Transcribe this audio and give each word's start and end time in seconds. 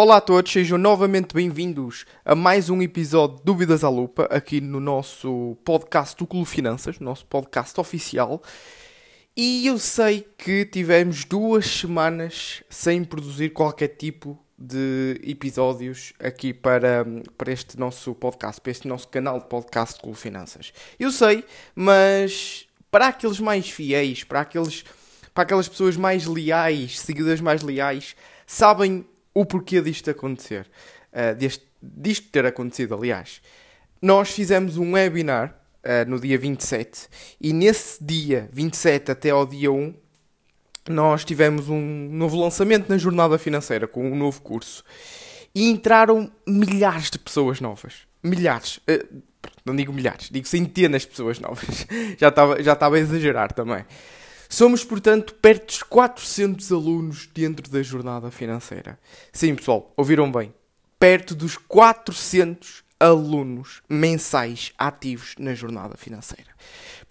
Olá 0.00 0.18
a 0.18 0.20
todos, 0.20 0.52
sejam 0.52 0.78
novamente 0.78 1.34
bem-vindos 1.34 2.06
a 2.24 2.32
mais 2.32 2.70
um 2.70 2.80
episódio 2.80 3.38
de 3.38 3.42
Dúvidas 3.42 3.82
à 3.82 3.88
Lupa, 3.88 4.28
aqui 4.30 4.60
no 4.60 4.78
nosso 4.78 5.58
podcast 5.64 6.16
do 6.16 6.24
Clube 6.24 6.46
Finanças, 6.46 7.00
nosso 7.00 7.26
podcast 7.26 7.80
oficial. 7.80 8.40
E 9.36 9.66
eu 9.66 9.76
sei 9.76 10.24
que 10.38 10.64
tivemos 10.64 11.24
duas 11.24 11.66
semanas 11.66 12.62
sem 12.70 13.02
produzir 13.02 13.50
qualquer 13.50 13.88
tipo 13.88 14.38
de 14.56 15.20
episódios 15.24 16.12
aqui 16.20 16.54
para, 16.54 17.04
para 17.36 17.52
este 17.52 17.76
nosso 17.76 18.14
podcast, 18.14 18.60
para 18.60 18.70
este 18.70 18.86
nosso 18.86 19.08
canal 19.08 19.40
de 19.40 19.46
podcast 19.46 19.96
do 19.96 20.02
Clube 20.02 20.18
Finanças. 20.18 20.72
Eu 20.96 21.10
sei, 21.10 21.44
mas 21.74 22.68
para 22.88 23.08
aqueles 23.08 23.40
mais 23.40 23.68
fiéis, 23.68 24.22
para, 24.22 24.42
aqueles, 24.42 24.84
para 25.34 25.42
aquelas 25.42 25.68
pessoas 25.68 25.96
mais 25.96 26.24
leais, 26.24 27.00
seguidores 27.00 27.40
mais 27.40 27.62
leais, 27.62 28.14
sabem 28.46 29.04
o 29.40 29.46
porquê 29.46 29.80
disto 29.80 30.10
acontecer. 30.10 30.66
Uh, 31.12 31.34
deste, 31.36 31.64
disto 31.80 32.28
ter 32.28 32.44
acontecido, 32.44 32.94
aliás. 32.94 33.40
Nós 34.02 34.30
fizemos 34.30 34.76
um 34.76 34.94
webinar 34.94 35.56
uh, 35.84 36.10
no 36.10 36.18
dia 36.18 36.36
27 36.36 37.08
e 37.40 37.52
nesse 37.52 38.02
dia 38.02 38.48
27 38.52 39.12
até 39.12 39.30
ao 39.30 39.46
dia 39.46 39.70
1 39.70 39.94
nós 40.88 41.24
tivemos 41.24 41.68
um 41.68 42.08
novo 42.10 42.40
lançamento 42.40 42.88
na 42.88 42.98
jornada 42.98 43.38
financeira 43.38 43.86
com 43.86 44.10
um 44.10 44.16
novo 44.16 44.42
curso 44.42 44.82
e 45.54 45.70
entraram 45.70 46.30
milhares 46.46 47.08
de 47.08 47.18
pessoas 47.18 47.60
novas. 47.60 48.08
Milhares. 48.20 48.78
Uh, 48.78 49.22
não 49.64 49.76
digo 49.76 49.92
milhares, 49.92 50.30
digo 50.30 50.48
centenas 50.48 51.02
de 51.02 51.08
pessoas 51.08 51.38
novas. 51.38 51.86
já 52.18 52.28
estava 52.28 52.60
já 52.60 52.72
estava 52.72 52.96
a 52.96 52.98
exagerar 52.98 53.52
também. 53.52 53.84
Somos, 54.48 54.82
portanto, 54.82 55.34
perto 55.34 55.66
dos 55.66 55.82
400 55.82 56.72
alunos 56.72 57.28
dentro 57.34 57.70
da 57.70 57.82
jornada 57.82 58.30
financeira. 58.30 58.98
Sim, 59.30 59.54
pessoal, 59.54 59.92
ouviram 59.96 60.32
bem. 60.32 60.54
Perto 60.98 61.34
dos 61.34 61.56
400 61.56 62.82
alunos 62.98 63.82
mensais 63.88 64.72
ativos 64.78 65.34
na 65.38 65.54
jornada 65.54 65.96
financeira. 65.96 66.50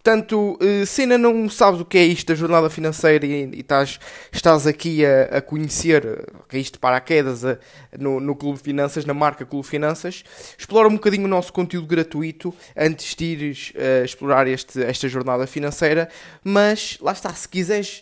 Portanto, 0.08 0.58
eh, 0.62 0.86
se 0.86 1.02
ainda 1.02 1.18
não 1.18 1.50
sabes 1.50 1.82
o 1.82 1.86
que 1.86 1.98
é 1.98 2.06
isto 2.06 2.30
da 2.30 2.36
jornada 2.36 2.70
financeira 2.70 3.26
e, 3.26 3.60
estás, 3.60 4.00
estás 4.32 4.66
aqui 4.66 5.06
a, 5.06 5.24
a 5.24 5.42
conhecer 5.42 6.26
que 6.48 6.56
é 6.56 6.60
isto 6.62 6.76
de 6.76 6.80
paraquedas 6.80 7.44
a, 7.44 7.58
no, 8.00 8.22
no 8.22 8.34
Clube 8.34 8.58
Finanças, 8.58 9.04
na 9.04 9.14
marca 9.14 9.46
Clube 9.46 9.68
Finanças, 9.68 10.24
explora 10.58 10.88
um 10.88 10.94
bocadinho 10.94 11.26
o 11.26 11.28
nosso 11.28 11.52
conteúdo 11.52 11.86
gratuito 11.88 12.56
antes 12.74 13.16
de 13.16 13.26
ires 13.26 13.74
uh, 13.76 14.06
explorar 14.06 14.48
este, 14.48 14.82
esta 14.82 15.10
jornada 15.10 15.46
financeira. 15.46 16.08
Mas 16.42 16.98
lá 17.02 17.12
está, 17.12 17.34
se 17.34 17.50
quiseres, 17.50 18.02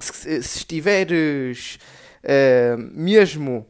se, 0.00 0.42
se 0.42 0.56
estiveres 0.56 1.78
uh, 2.24 2.78
mesmo 2.94 3.66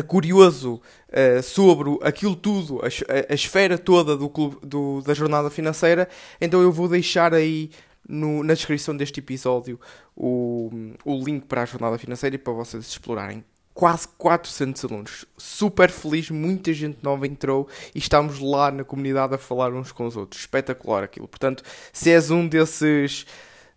curioso 0.00 0.80
uh, 1.08 1.42
sobre 1.42 1.98
aquilo 2.02 2.34
tudo, 2.34 2.80
a, 2.80 2.86
a, 2.86 3.32
a, 3.32 3.34
esfera 3.34 3.76
toda 3.76 4.16
do 4.16 4.28
clube, 4.30 4.56
do, 4.62 5.02
da 5.02 5.12
jornada 5.12 5.50
financeira, 5.50 6.08
então 6.40 6.62
eu 6.62 6.72
vou 6.72 6.88
deixar 6.88 7.34
aí 7.34 7.70
no, 8.08 8.42
na 8.42 8.54
descrição 8.54 8.96
deste 8.96 9.20
episódio 9.20 9.78
o, 10.16 10.70
o 11.04 11.22
link 11.22 11.46
para 11.46 11.62
a 11.62 11.66
jornada 11.66 11.98
financeira 11.98 12.36
e 12.36 12.38
para 12.38 12.52
vocês 12.52 12.86
explorarem. 12.86 13.44
Quase 13.74 14.06
400 14.18 14.84
alunos, 14.84 15.24
super 15.36 15.90
feliz, 15.90 16.30
muita 16.30 16.74
gente 16.74 16.98
nova 17.02 17.26
entrou 17.26 17.66
e 17.94 17.98
estamos 17.98 18.38
lá 18.38 18.70
na 18.70 18.84
comunidade 18.84 19.34
a 19.34 19.38
falar 19.38 19.72
uns 19.72 19.90
com 19.92 20.06
os 20.06 20.14
outros. 20.14 20.42
Espetacular 20.42 21.02
aquilo. 21.02 21.26
Portanto, 21.26 21.62
se 21.90 22.10
és 22.10 22.30
um 22.30 22.46
desses 22.46 23.22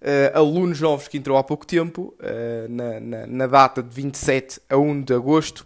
uh, 0.02 0.38
alunos 0.38 0.82
novos 0.82 1.08
que 1.08 1.18
entrou 1.18 1.38
há 1.38 1.44
pouco 1.46 1.66
tempo, 1.66 2.14
uh, 2.20 2.68
na, 2.70 3.00
na, 3.00 3.28
na 3.28 3.48
data 3.48 3.82
de 3.82 3.90
27 3.90 4.60
a 4.70 4.78
1 4.78 5.02
de 5.02 5.14
agosto, 5.14 5.66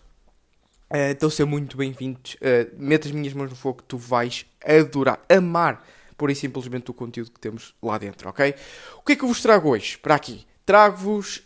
Uh, 0.91 1.11
então, 1.11 1.29
ser 1.29 1.45
muito 1.45 1.77
bem-vindos. 1.77 2.35
Uh, 2.35 2.73
mete 2.75 3.07
as 3.07 3.11
minhas 3.11 3.33
mãos 3.33 3.49
no 3.49 3.55
fogo, 3.55 3.83
tu 3.87 3.95
vais 3.95 4.45
adorar, 4.65 5.23
amar, 5.29 5.85
por 6.17 6.31
e 6.31 6.35
simplesmente 6.35 6.89
o 6.89 6.93
conteúdo 6.93 7.31
que 7.31 7.39
temos 7.39 7.75
lá 7.81 7.97
dentro, 7.99 8.27
ok? 8.27 8.55
O 8.97 9.03
que 9.03 9.13
é 9.13 9.15
que 9.15 9.23
eu 9.23 9.27
vos 9.27 9.41
trago 9.41 9.69
hoje 9.69 9.99
para 9.99 10.15
aqui? 10.15 10.47
Trago-vos 10.65 11.43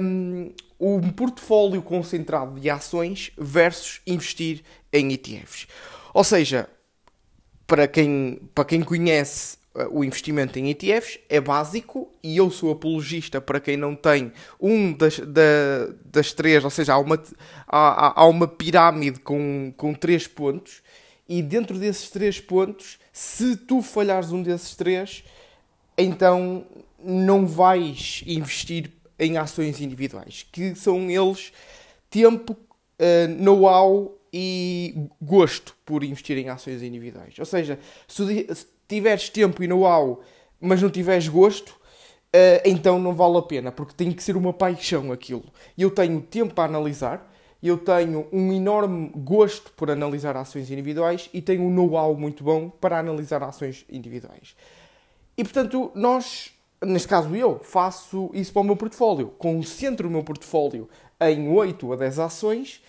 um, 0.00 0.52
um 0.80 1.10
portfólio 1.10 1.82
concentrado 1.82 2.58
de 2.58 2.70
ações 2.70 3.32
versus 3.36 4.00
investir 4.06 4.62
em 4.90 5.12
ETFs. 5.12 5.68
Ou 6.14 6.24
seja, 6.24 6.68
para 7.66 7.86
quem, 7.86 8.40
para 8.54 8.64
quem 8.64 8.82
conhece 8.82 9.58
o 9.90 10.04
investimento 10.04 10.58
em 10.58 10.70
ETFs 10.70 11.18
é 11.28 11.40
básico 11.40 12.10
e 12.22 12.36
eu 12.36 12.50
sou 12.50 12.70
apologista 12.70 13.40
para 13.40 13.60
quem 13.60 13.76
não 13.76 13.94
tem 13.94 14.32
um 14.60 14.92
das, 14.92 15.18
da, 15.18 15.88
das 16.04 16.32
três, 16.32 16.64
ou 16.64 16.70
seja, 16.70 16.94
há 16.94 16.98
uma, 16.98 17.22
há, 17.66 18.20
há 18.20 18.26
uma 18.26 18.48
pirâmide 18.48 19.20
com, 19.20 19.72
com 19.76 19.92
três 19.92 20.26
pontos 20.26 20.82
e 21.28 21.42
dentro 21.42 21.78
desses 21.78 22.08
três 22.10 22.40
pontos, 22.40 22.98
se 23.12 23.56
tu 23.56 23.82
falhares 23.82 24.32
um 24.32 24.42
desses 24.42 24.74
três, 24.76 25.24
então 25.98 26.64
não 27.02 27.46
vais 27.46 28.22
investir 28.26 28.90
em 29.18 29.36
ações 29.36 29.80
individuais, 29.80 30.46
que 30.50 30.74
são 30.74 31.10
eles 31.10 31.52
tempo, 32.10 32.52
uh, 32.52 33.28
know-how 33.42 34.16
e 34.38 35.08
gosto 35.22 35.74
por 35.82 36.04
investir 36.04 36.36
em 36.36 36.50
ações 36.50 36.82
individuais. 36.82 37.38
Ou 37.38 37.46
seja, 37.46 37.78
se 38.06 38.66
tiveres 38.86 39.30
tempo 39.30 39.64
e 39.64 39.66
know-how, 39.66 40.20
mas 40.60 40.82
não 40.82 40.90
tiveres 40.90 41.26
gosto, 41.26 41.70
uh, 41.70 42.60
então 42.62 42.98
não 42.98 43.14
vale 43.14 43.38
a 43.38 43.42
pena, 43.42 43.72
porque 43.72 43.94
tem 43.94 44.12
que 44.12 44.22
ser 44.22 44.36
uma 44.36 44.52
paixão 44.52 45.10
aquilo. 45.10 45.44
Eu 45.78 45.90
tenho 45.90 46.20
tempo 46.20 46.52
para 46.52 46.68
analisar, 46.68 47.32
eu 47.62 47.78
tenho 47.78 48.28
um 48.30 48.52
enorme 48.52 49.10
gosto 49.14 49.72
por 49.72 49.90
analisar 49.90 50.36
ações 50.36 50.70
individuais 50.70 51.30
e 51.32 51.40
tenho 51.40 51.62
um 51.62 51.70
know-how 51.70 52.14
muito 52.14 52.44
bom 52.44 52.68
para 52.68 52.98
analisar 52.98 53.42
ações 53.42 53.86
individuais. 53.90 54.54
E 55.34 55.44
portanto, 55.44 55.90
nós, 55.94 56.52
neste 56.84 57.08
caso 57.08 57.34
eu, 57.34 57.58
faço 57.60 58.30
isso 58.34 58.52
para 58.52 58.60
o 58.60 58.64
meu 58.66 58.76
portfólio. 58.76 59.28
Concentro 59.38 60.08
o 60.08 60.10
meu 60.10 60.22
portfólio 60.22 60.90
em 61.18 61.48
8 61.48 61.94
a 61.94 61.96
10 61.96 62.18
ações 62.18 62.82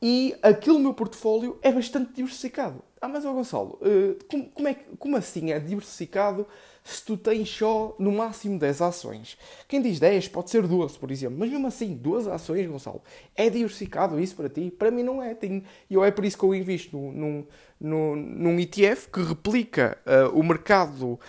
e 0.00 0.36
aquele 0.42 0.78
meu 0.78 0.94
portfólio 0.94 1.58
é 1.62 1.72
bastante 1.72 2.12
diversificado. 2.12 2.82
Ah, 3.00 3.08
mas 3.08 3.24
ó 3.24 3.32
Gonçalo, 3.32 3.78
uh, 3.80 4.24
como, 4.28 4.48
como, 4.50 4.68
é, 4.68 4.76
como 4.98 5.16
assim 5.16 5.52
é 5.52 5.60
diversificado 5.60 6.46
se 6.82 7.04
tu 7.04 7.16
tens 7.16 7.48
só 7.48 7.94
no 7.98 8.10
máximo 8.10 8.58
10 8.58 8.82
ações? 8.82 9.38
Quem 9.68 9.80
diz 9.80 10.00
10 10.00 10.28
pode 10.28 10.50
ser 10.50 10.66
12, 10.66 10.98
por 10.98 11.10
exemplo, 11.10 11.36
mas 11.38 11.50
mesmo 11.50 11.66
assim, 11.66 11.94
12 11.94 12.30
ações, 12.30 12.66
Gonçalo, 12.66 13.02
é 13.36 13.48
diversificado 13.48 14.18
isso 14.18 14.34
para 14.34 14.48
ti? 14.48 14.72
Para 14.76 14.90
mim 14.90 15.02
não 15.02 15.22
é. 15.22 15.34
Tenho, 15.34 15.62
eu 15.88 16.04
é 16.04 16.10
por 16.10 16.24
isso 16.24 16.36
que 16.38 16.44
eu 16.44 16.54
invisto 16.54 16.96
num, 16.96 17.46
num, 17.80 18.16
num 18.16 18.58
ETF 18.58 19.10
que 19.12 19.20
replica 19.20 19.98
uh, 20.04 20.36
o 20.36 20.42
mercado 20.42 21.20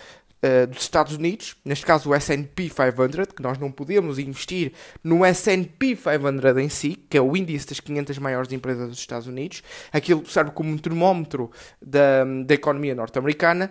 uh, 0.42 0.66
dos 0.66 0.82
Estados 0.82 1.14
Unidos, 1.14 1.56
neste 1.64 1.84
caso 1.84 2.10
o 2.10 2.14
S&P 2.14 2.68
500, 2.68 3.34
que 3.34 3.42
nós 3.42 3.58
não 3.58 3.70
podemos 3.70 4.18
investir 4.18 4.72
no 5.02 5.24
S&P 5.24 5.96
500 5.96 6.56
em 6.58 6.68
si, 6.68 6.96
que 7.08 7.16
é 7.16 7.20
o 7.20 7.36
índice 7.36 7.68
das 7.68 7.80
500 7.80 8.18
maiores 8.18 8.52
empresas 8.52 8.88
dos 8.88 8.98
Estados 8.98 9.26
Unidos, 9.26 9.62
aquilo 9.92 10.26
serve 10.26 10.50
como 10.52 10.70
um 10.70 10.78
termómetro 10.78 11.50
da, 11.80 12.24
da 12.44 12.54
economia 12.54 12.94
norte-americana, 12.94 13.70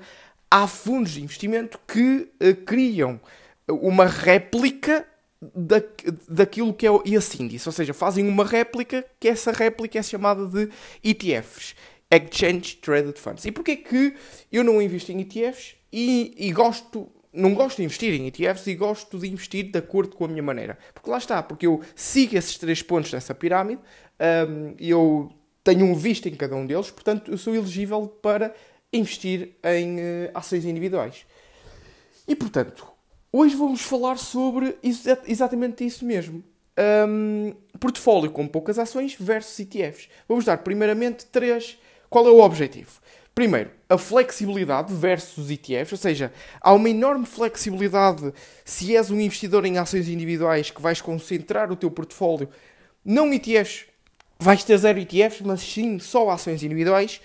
há 0.49 0.67
fundos 0.67 1.11
de 1.11 1.23
investimento 1.23 1.79
que 1.87 2.29
uh, 2.41 2.55
criam 2.65 3.19
uma 3.67 4.05
réplica 4.05 5.05
da, 5.41 5.81
daquilo 6.27 6.73
que 6.73 6.85
é 6.85 6.91
esse 7.05 7.41
índice, 7.41 7.67
ou 7.67 7.71
seja, 7.71 7.93
fazem 7.93 8.27
uma 8.27 8.43
réplica 8.43 9.05
que 9.19 9.27
essa 9.27 9.51
réplica 9.51 9.99
é 9.99 10.03
chamada 10.03 10.45
de 10.45 10.69
ETFs. 11.03 11.75
Exchange 12.11 12.77
Traded 12.77 13.17
Funds. 13.19 13.45
E 13.45 13.51
porquê 13.51 13.75
que 13.75 14.15
eu 14.51 14.63
não 14.63 14.81
invisto 14.81 15.11
em 15.11 15.21
ETFs? 15.21 15.75
E, 15.91 16.33
e 16.37 16.51
gosto, 16.51 17.07
não 17.33 17.53
gosto 17.53 17.77
de 17.77 17.83
investir 17.83 18.13
em 18.13 18.27
ETFs 18.27 18.67
e 18.67 18.75
gosto 18.75 19.17
de 19.19 19.27
investir 19.27 19.71
de 19.71 19.77
acordo 19.77 20.15
com 20.15 20.25
a 20.25 20.27
minha 20.27 20.43
maneira. 20.43 20.77
Porque 20.93 21.09
lá 21.09 21.17
está, 21.17 21.41
porque 21.41 21.67
eu 21.67 21.81
sigo 21.95 22.37
esses 22.37 22.57
três 22.57 22.81
pontos 22.81 23.11
dessa 23.11 23.33
pirâmide 23.33 23.81
um, 24.19 24.75
eu 24.79 25.31
tenho 25.63 25.85
um 25.85 25.95
visto 25.95 26.27
em 26.27 26.35
cada 26.35 26.55
um 26.55 26.65
deles, 26.65 26.91
portanto 26.91 27.31
eu 27.31 27.37
sou 27.37 27.55
elegível 27.55 28.07
para 28.21 28.53
investir 28.91 29.55
em 29.63 29.97
uh, 29.97 30.31
ações 30.33 30.65
individuais. 30.65 31.25
E 32.27 32.35
portanto, 32.35 32.85
hoje 33.31 33.55
vamos 33.55 33.81
falar 33.81 34.17
sobre 34.17 34.77
isso, 34.83 35.07
exatamente 35.25 35.85
isso 35.85 36.05
mesmo. 36.05 36.43
Um, 37.07 37.53
portfólio 37.79 38.31
com 38.31 38.47
poucas 38.47 38.79
ações 38.79 39.15
versus 39.19 39.59
ETFs. 39.59 40.09
Vamos 40.27 40.45
dar 40.45 40.57
primeiramente 40.59 41.25
três. 41.25 41.77
Qual 42.09 42.27
é 42.27 42.31
o 42.31 42.41
objetivo? 42.41 42.99
Primeiro, 43.35 43.71
a 43.87 43.97
flexibilidade 43.97 44.93
versus 44.93 45.49
ETFs, 45.49 45.93
ou 45.93 45.97
seja, 45.97 46.33
há 46.59 46.73
uma 46.73 46.89
enorme 46.89 47.25
flexibilidade 47.25 48.33
se 48.65 48.95
és 48.95 49.09
um 49.09 49.19
investidor 49.19 49.65
em 49.65 49.77
ações 49.77 50.09
individuais 50.09 50.71
que 50.71 50.81
vais 50.81 50.99
concentrar 50.99 51.71
o 51.71 51.75
teu 51.75 51.89
portfólio, 51.89 52.49
não 53.05 53.31
ETFs, 53.33 53.85
vais 54.39 54.63
ter 54.63 54.77
zero 54.77 54.99
ETFs, 54.99 55.41
mas 55.41 55.61
sim 55.61 55.99
só 55.99 56.29
ações 56.29 56.63
individuais, 56.63 57.21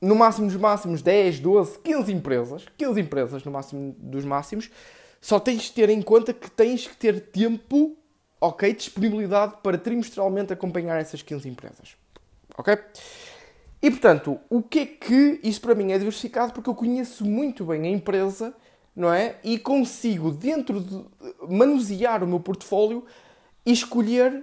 no 0.00 0.14
máximo 0.14 0.46
dos 0.46 0.56
máximos 0.56 1.02
10, 1.02 1.40
12, 1.40 1.78
15 1.80 2.12
empresas, 2.12 2.64
15 2.78 3.00
empresas 3.00 3.44
no 3.44 3.50
máximo 3.50 3.94
dos 3.98 4.24
máximos, 4.24 4.70
só 5.20 5.38
tens 5.40 5.64
de 5.64 5.72
ter 5.72 5.90
em 5.90 6.00
conta 6.00 6.32
que 6.32 6.50
tens 6.50 6.86
que 6.86 6.96
ter 6.96 7.20
tempo 7.20 7.96
ok, 8.40 8.72
disponibilidade 8.72 9.54
para 9.62 9.76
trimestralmente 9.76 10.52
acompanhar 10.52 11.00
essas 11.00 11.22
15 11.22 11.48
empresas. 11.48 11.96
Ok? 12.56 12.78
E 13.80 13.90
portanto, 13.90 14.38
o 14.50 14.62
que 14.62 14.78
é 14.80 14.86
que 14.86 15.40
isso 15.42 15.60
para 15.60 15.74
mim 15.74 15.92
é 15.92 15.98
diversificado? 15.98 16.52
Porque 16.52 16.68
eu 16.68 16.74
conheço 16.74 17.24
muito 17.24 17.64
bem 17.64 17.82
a 17.82 17.88
empresa, 17.88 18.52
não 18.94 19.12
é? 19.12 19.36
E 19.44 19.58
consigo, 19.58 20.32
dentro 20.32 20.80
de 20.80 21.04
manusear 21.48 22.24
o 22.24 22.26
meu 22.26 22.40
portfólio 22.40 23.04
escolher 23.64 24.42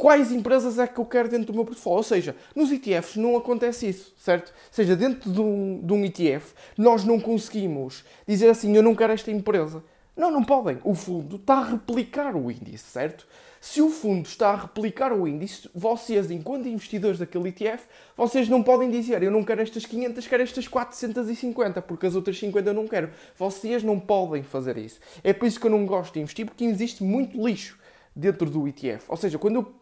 quais 0.00 0.32
empresas 0.32 0.78
é 0.78 0.86
que 0.86 0.98
eu 0.98 1.04
quero 1.04 1.28
dentro 1.28 1.48
do 1.48 1.54
meu 1.54 1.64
portfólio. 1.66 1.98
Ou 1.98 2.02
seja, 2.02 2.34
nos 2.56 2.72
ETFs 2.72 3.16
não 3.16 3.36
acontece 3.36 3.86
isso, 3.86 4.14
certo? 4.16 4.48
Ou 4.48 4.72
seja, 4.72 4.96
dentro 4.96 5.30
de 5.30 5.40
um, 5.40 5.78
de 5.84 5.92
um 5.92 6.02
ETF, 6.02 6.54
nós 6.78 7.04
não 7.04 7.20
conseguimos 7.20 8.02
dizer 8.26 8.48
assim, 8.48 8.74
eu 8.74 8.82
não 8.82 8.94
quero 8.94 9.12
esta 9.12 9.30
empresa. 9.30 9.84
Não, 10.20 10.30
não 10.30 10.44
podem. 10.44 10.76
O 10.84 10.94
fundo 10.94 11.36
está 11.36 11.54
a 11.54 11.64
replicar 11.64 12.36
o 12.36 12.50
índice, 12.50 12.84
certo? 12.84 13.26
Se 13.58 13.80
o 13.80 13.88
fundo 13.88 14.26
está 14.26 14.50
a 14.50 14.56
replicar 14.56 15.14
o 15.14 15.26
índice, 15.26 15.70
vocês, 15.74 16.30
enquanto 16.30 16.68
investidores 16.68 17.18
daquele 17.18 17.48
ETF, 17.48 17.84
vocês 18.14 18.46
não 18.46 18.62
podem 18.62 18.90
dizer 18.90 19.22
eu 19.22 19.30
não 19.30 19.42
quero 19.42 19.62
estas 19.62 19.86
500, 19.86 20.26
quero 20.26 20.42
estas 20.42 20.68
450, 20.68 21.80
porque 21.80 22.04
as 22.04 22.14
outras 22.14 22.38
50 22.38 22.68
eu 22.68 22.74
não 22.74 22.86
quero. 22.86 23.08
Vocês 23.34 23.82
não 23.82 23.98
podem 23.98 24.42
fazer 24.42 24.76
isso. 24.76 25.00
É 25.24 25.32
por 25.32 25.46
isso 25.46 25.58
que 25.58 25.66
eu 25.66 25.70
não 25.70 25.86
gosto 25.86 26.12
de 26.12 26.20
investir, 26.20 26.44
porque 26.44 26.64
existe 26.64 27.02
muito 27.02 27.42
lixo 27.42 27.78
dentro 28.14 28.50
do 28.50 28.68
ETF. 28.68 29.06
Ou 29.08 29.16
seja, 29.16 29.38
quando 29.38 29.54
eu, 29.54 29.72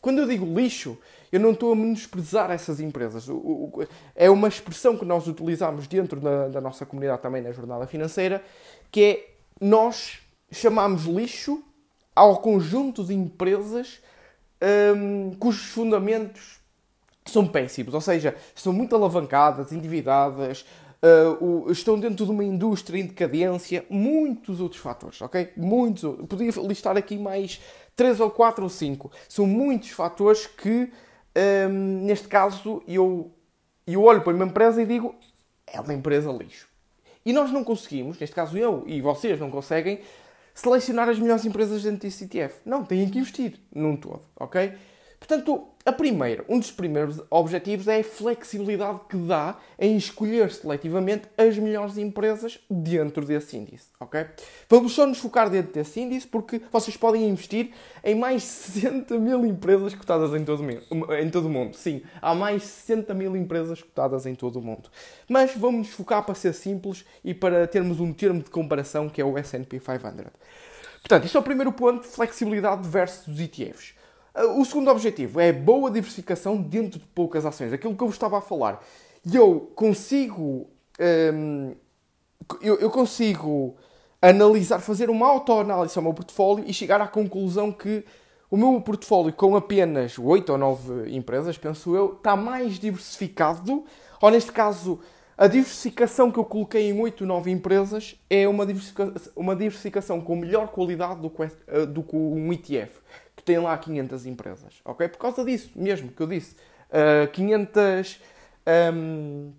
quando 0.00 0.20
eu 0.20 0.28
digo 0.28 0.46
lixo, 0.46 0.96
eu 1.32 1.40
não 1.40 1.50
estou 1.50 1.72
a 1.72 1.74
menosprezar 1.74 2.52
essas 2.52 2.78
empresas. 2.78 3.26
É 4.14 4.30
uma 4.30 4.46
expressão 4.46 4.96
que 4.96 5.04
nós 5.04 5.26
utilizamos 5.26 5.88
dentro 5.88 6.20
da, 6.20 6.46
da 6.46 6.60
nossa 6.60 6.86
comunidade 6.86 7.20
também 7.20 7.42
na 7.42 7.50
jornada 7.50 7.84
financeira, 7.84 8.40
que 8.92 9.02
é 9.02 9.37
nós 9.60 10.18
chamamos 10.50 11.04
lixo 11.04 11.62
ao 12.14 12.38
conjunto 12.38 13.04
de 13.04 13.14
empresas 13.14 14.00
um, 14.96 15.34
cujos 15.34 15.66
fundamentos 15.70 16.58
são 17.24 17.46
péssimos, 17.46 17.94
ou 17.94 18.00
seja, 18.00 18.34
estão 18.54 18.72
muito 18.72 18.94
alavancadas, 18.96 19.70
endividadas, 19.70 20.64
uh, 21.02 21.44
o, 21.44 21.70
estão 21.70 21.98
dentro 21.98 22.24
de 22.24 22.30
uma 22.30 22.42
indústria 22.42 23.00
em 23.00 23.06
decadência, 23.06 23.84
muitos 23.90 24.60
outros 24.60 24.80
fatores, 24.80 25.20
ok? 25.20 25.52
Muitos. 25.56 26.02
Podia 26.26 26.50
listar 26.62 26.96
aqui 26.96 27.18
mais 27.18 27.60
3 27.94 28.20
ou 28.20 28.30
4 28.30 28.64
ou 28.64 28.70
5. 28.70 29.10
São 29.28 29.46
muitos 29.46 29.90
fatores 29.90 30.46
que, 30.46 30.90
um, 31.70 32.06
neste 32.06 32.28
caso, 32.28 32.82
eu, 32.88 33.30
eu 33.86 34.02
olho 34.02 34.22
para 34.22 34.34
uma 34.34 34.46
empresa 34.46 34.82
e 34.82 34.86
digo 34.86 35.14
é 35.66 35.80
uma 35.80 35.92
empresa 35.92 36.32
lixo. 36.32 36.66
E 37.28 37.32
nós 37.34 37.52
não 37.52 37.62
conseguimos, 37.62 38.18
neste 38.18 38.34
caso 38.34 38.56
eu 38.56 38.84
e 38.86 39.02
vocês 39.02 39.38
não 39.38 39.50
conseguem, 39.50 40.00
selecionar 40.54 41.10
as 41.10 41.18
melhores 41.18 41.44
empresas 41.44 41.82
dentro 41.82 41.98
desse 41.98 42.24
ETF. 42.24 42.60
Não, 42.64 42.82
têm 42.82 43.06
que 43.10 43.18
investir 43.18 43.60
num 43.70 43.98
todo, 43.98 44.22
ok? 44.34 44.72
Portanto, 45.18 45.68
a 45.84 45.92
primeira, 45.92 46.44
um 46.48 46.58
dos 46.58 46.70
primeiros 46.70 47.20
objetivos 47.30 47.88
é 47.88 48.00
a 48.00 48.04
flexibilidade 48.04 49.00
que 49.08 49.16
dá 49.16 49.56
em 49.78 49.96
escolher 49.96 50.50
seletivamente 50.50 51.28
as 51.36 51.58
melhores 51.58 51.96
empresas 51.96 52.60
dentro 52.70 53.24
desse 53.24 53.56
índice, 53.56 53.86
ok? 53.98 54.26
Vamos 54.68 54.92
só 54.92 55.06
nos 55.06 55.18
focar 55.18 55.48
dentro 55.50 55.72
desse 55.72 56.00
índice 56.00 56.26
porque 56.26 56.60
vocês 56.70 56.96
podem 56.96 57.28
investir 57.28 57.70
em 58.04 58.14
mais 58.14 58.42
60 58.42 59.18
mil 59.18 59.44
empresas 59.44 59.94
cotadas 59.94 60.38
em 60.38 60.44
todo, 60.44 60.62
em 60.70 61.30
todo 61.30 61.46
o 61.46 61.50
mundo. 61.50 61.74
Sim, 61.74 62.02
há 62.20 62.34
mais 62.34 62.62
60 62.62 63.14
mil 63.14 63.34
empresas 63.34 63.82
cotadas 63.82 64.26
em 64.26 64.34
todo 64.34 64.58
o 64.58 64.62
mundo. 64.62 64.90
Mas 65.28 65.54
vamos 65.56 65.88
nos 65.88 65.90
focar 65.90 66.24
para 66.24 66.34
ser 66.34 66.52
simples 66.52 67.04
e 67.24 67.32
para 67.32 67.66
termos 67.66 67.98
um 67.98 68.12
termo 68.12 68.42
de 68.42 68.50
comparação 68.50 69.08
que 69.08 69.20
é 69.20 69.24
o 69.24 69.36
S&P 69.38 69.80
500. 69.80 70.32
Portanto, 71.00 71.24
isto 71.24 71.38
é 71.38 71.40
o 71.40 71.44
primeiro 71.44 71.72
ponto, 71.72 72.06
flexibilidade 72.06 72.86
versus 72.86 73.40
ETFs. 73.40 73.97
O 74.56 74.64
segundo 74.64 74.90
objetivo 74.90 75.40
é 75.40 75.52
boa 75.52 75.90
diversificação 75.90 76.56
dentro 76.56 77.00
de 77.00 77.06
poucas 77.06 77.44
ações. 77.44 77.72
Aquilo 77.72 77.96
que 77.96 78.02
eu 78.02 78.06
vos 78.06 78.16
estava 78.16 78.38
a 78.38 78.40
falar. 78.40 78.80
Eu 79.32 79.72
consigo. 79.74 80.68
Hum, 81.00 81.74
eu, 82.60 82.76
eu, 82.76 82.90
consigo 82.90 83.76
analisar, 84.22 84.78
fazer 84.78 85.10
uma 85.10 85.26
autoanálise 85.26 85.98
ao 85.98 86.02
meu 86.02 86.14
portfólio 86.14 86.64
e 86.66 86.72
chegar 86.72 87.00
à 87.00 87.06
conclusão 87.06 87.70
que 87.70 88.04
o 88.50 88.56
meu 88.56 88.80
portfólio, 88.80 89.32
com 89.32 89.54
apenas 89.56 90.18
8 90.18 90.52
ou 90.52 90.58
9 90.58 91.14
empresas, 91.14 91.58
penso 91.58 91.94
eu, 91.94 92.14
está 92.14 92.34
mais 92.34 92.78
diversificado. 92.78 93.84
Ou 94.20 94.30
neste 94.30 94.50
caso, 94.50 95.00
a 95.36 95.46
diversificação 95.46 96.30
que 96.30 96.38
eu 96.38 96.44
coloquei 96.44 96.90
em 96.90 96.98
8 96.98 97.22
ou 97.22 97.28
9 97.28 97.50
empresas 97.50 98.16
é 98.30 98.48
uma 98.48 98.64
diversificação, 98.64 99.32
uma 99.36 99.54
diversificação 99.54 100.20
com 100.20 100.36
melhor 100.36 100.68
qualidade 100.68 101.20
do 101.20 101.28
que, 101.28 101.46
do 101.86 102.02
que 102.02 102.16
um 102.16 102.52
ETF 102.52 103.00
tem 103.48 103.58
lá 103.58 103.78
500 103.78 104.26
empresas, 104.26 104.74
ok? 104.84 105.08
Por 105.08 105.16
causa 105.16 105.42
disso 105.42 105.70
mesmo 105.74 106.10
que 106.10 106.22
eu 106.22 106.26
disse. 106.26 106.54
Uh, 106.90 107.26
500, 107.32 108.20
um, 108.94 109.52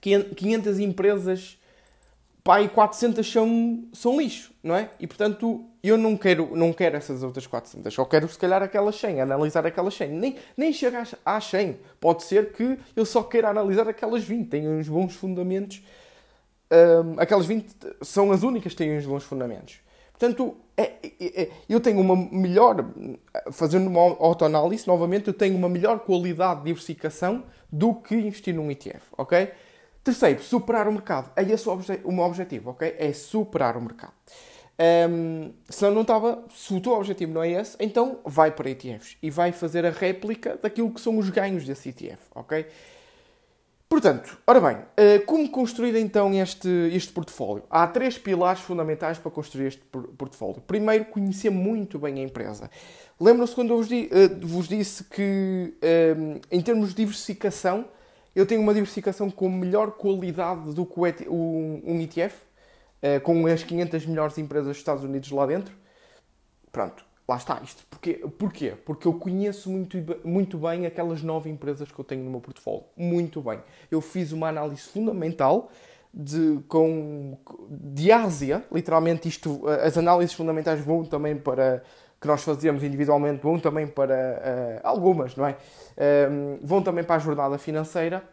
500 0.00 0.80
empresas, 0.80 1.56
pá, 2.42 2.60
e 2.60 2.68
400 2.68 3.30
são, 3.30 3.84
são 3.92 4.20
lixo, 4.20 4.52
não 4.64 4.74
é? 4.74 4.90
E 4.98 5.06
portanto, 5.06 5.64
eu 5.80 5.96
não 5.96 6.16
quero, 6.16 6.56
não 6.56 6.72
quero 6.72 6.96
essas 6.96 7.22
outras 7.22 7.46
400, 7.46 7.94
só 7.94 8.04
quero 8.04 8.28
se 8.28 8.36
calhar 8.36 8.64
aquelas 8.64 8.96
100, 8.96 9.20
analisar 9.20 9.64
aquelas 9.64 9.94
100. 9.94 10.08
Nem, 10.08 10.36
nem 10.56 10.72
chegar 10.72 11.06
às 11.24 11.44
100. 11.44 11.78
Pode 12.00 12.24
ser 12.24 12.52
que 12.52 12.76
eu 12.96 13.06
só 13.06 13.22
queira 13.22 13.48
analisar 13.48 13.88
aquelas 13.88 14.24
20, 14.24 14.48
têm 14.48 14.68
uns 14.68 14.88
bons 14.88 15.14
fundamentos. 15.14 15.80
Um, 16.68 17.20
aquelas 17.20 17.46
20 17.46 17.76
são 18.02 18.32
as 18.32 18.42
únicas 18.42 18.72
que 18.72 18.78
têm 18.78 18.98
uns 18.98 19.06
bons 19.06 19.22
fundamentos. 19.22 19.78
Portanto, 20.20 20.54
é, 20.76 20.82
é, 21.02 21.42
é, 21.42 21.50
eu 21.66 21.80
tenho 21.80 21.98
uma 21.98 22.14
melhor, 22.14 22.84
fazendo 23.50 23.88
uma 23.88 24.02
autoanálise, 24.02 24.86
novamente, 24.86 25.28
eu 25.28 25.32
tenho 25.32 25.56
uma 25.56 25.66
melhor 25.66 26.00
qualidade 26.00 26.60
de 26.60 26.66
diversificação 26.66 27.44
do 27.72 27.94
que 27.94 28.14
investir 28.14 28.54
num 28.54 28.70
ETF, 28.70 29.00
ok? 29.16 29.50
Terceiro, 30.04 30.42
superar 30.42 30.86
o 30.88 30.92
mercado. 30.92 31.32
É 31.34 31.42
esse 31.42 31.66
o, 31.66 32.12
meu 32.12 32.24
objetivo, 32.24 32.70
ok? 32.70 32.96
É 32.98 33.14
superar 33.14 33.78
o 33.78 33.80
mercado. 33.80 34.12
Um, 35.10 35.52
se 35.70 35.88
não 35.88 36.02
estava, 36.02 36.44
se 36.54 36.74
o 36.74 36.80
teu 36.82 36.92
objetivo 36.92 37.32
não 37.32 37.42
é 37.42 37.52
esse, 37.52 37.74
então 37.80 38.18
vai 38.22 38.50
para 38.50 38.68
ETFs 38.68 39.16
e 39.22 39.30
vai 39.30 39.52
fazer 39.52 39.86
a 39.86 39.90
réplica 39.90 40.58
daquilo 40.62 40.90
que 40.92 41.00
são 41.00 41.16
os 41.16 41.30
ganhos 41.30 41.64
desse 41.64 41.88
ETF, 41.88 42.22
ok? 42.34 42.66
Portanto, 43.90 44.38
ora 44.46 44.60
bem, 44.60 44.78
eh, 44.96 45.18
como 45.18 45.50
construir 45.50 45.96
então 45.96 46.32
este, 46.32 46.68
este 46.92 47.12
portfólio? 47.12 47.64
Há 47.68 47.88
três 47.88 48.16
pilares 48.16 48.60
fundamentais 48.60 49.18
para 49.18 49.32
construir 49.32 49.66
este 49.66 49.82
portfólio. 50.16 50.60
Primeiro, 50.60 51.06
conhecer 51.06 51.50
muito 51.50 51.98
bem 51.98 52.20
a 52.20 52.22
empresa. 52.22 52.70
Lembram-se 53.20 53.52
quando 53.52 53.70
eu 53.70 53.78
vos, 53.78 53.90
eh, 53.90 54.06
vos 54.42 54.68
disse 54.68 55.02
que, 55.02 55.74
eh, 55.82 56.14
em 56.52 56.60
termos 56.60 56.90
de 56.90 56.94
diversificação, 56.94 57.84
eu 58.32 58.46
tenho 58.46 58.60
uma 58.60 58.72
diversificação 58.72 59.28
com 59.28 59.48
melhor 59.48 59.90
qualidade 59.90 60.72
do 60.72 60.86
que 60.86 61.28
um 61.28 62.00
ETF, 62.00 62.36
com 63.24 63.44
as 63.48 63.64
500 63.64 64.06
melhores 64.06 64.38
empresas 64.38 64.68
dos 64.68 64.76
Estados 64.76 65.02
Unidos 65.02 65.32
lá 65.32 65.46
dentro? 65.46 65.74
Pronto, 66.70 67.04
Lá 67.30 67.36
está 67.36 67.60
isto. 67.62 67.86
Porquê? 67.88 68.14
Porquê? 68.36 68.74
Porque 68.84 69.06
eu 69.06 69.14
conheço 69.14 69.70
muito, 69.70 69.96
muito 70.24 70.58
bem 70.58 70.84
aquelas 70.84 71.22
nove 71.22 71.48
empresas 71.48 71.88
que 71.88 71.96
eu 71.96 72.04
tenho 72.04 72.24
no 72.24 72.30
meu 72.32 72.40
portfólio. 72.40 72.82
Muito 72.96 73.40
bem. 73.40 73.60
Eu 73.88 74.00
fiz 74.00 74.32
uma 74.32 74.48
análise 74.48 74.82
fundamental 74.82 75.70
de, 76.12 76.58
com, 76.66 77.38
de 77.70 78.10
Ásia. 78.10 78.64
Literalmente, 78.72 79.28
isto, 79.28 79.62
as 79.68 79.96
análises 79.96 80.34
fundamentais 80.34 80.80
vão 80.80 81.04
também 81.04 81.36
para. 81.36 81.84
que 82.20 82.26
nós 82.26 82.42
fazemos 82.42 82.82
individualmente, 82.82 83.40
vão 83.40 83.60
também 83.60 83.86
para. 83.86 84.80
Uh, 84.82 84.88
algumas, 84.88 85.36
não 85.36 85.46
é? 85.46 85.56
Um, 86.28 86.58
vão 86.66 86.82
também 86.82 87.04
para 87.04 87.14
a 87.14 87.20
jornada 87.20 87.58
financeira. 87.58 88.24